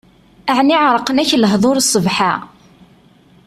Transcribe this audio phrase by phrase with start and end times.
[0.57, 2.33] Ɛni ɛerqen-ak lehdur sbeḥ-a?